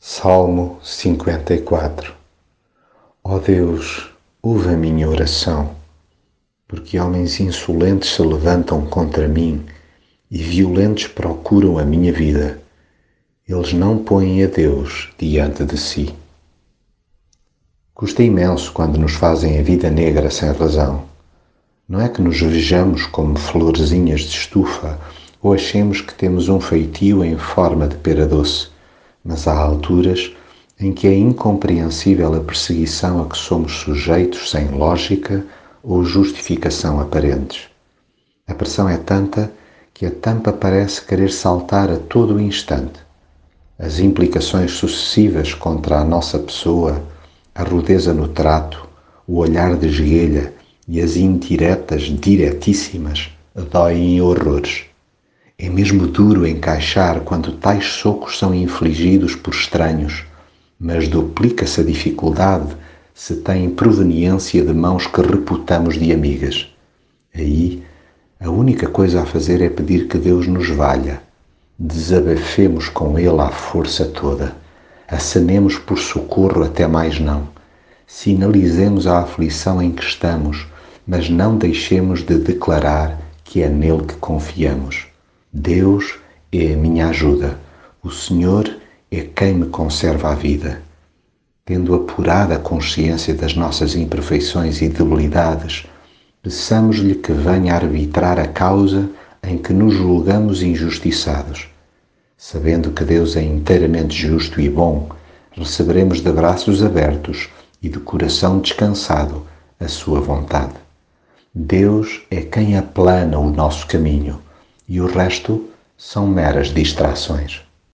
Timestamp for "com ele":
72.88-73.40